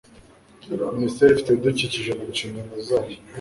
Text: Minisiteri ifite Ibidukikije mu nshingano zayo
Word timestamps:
Minisiteri 0.95 1.29
ifite 1.31 1.49
Ibidukikije 1.51 2.11
mu 2.17 2.25
nshingano 2.33 2.73
zayo 2.87 3.17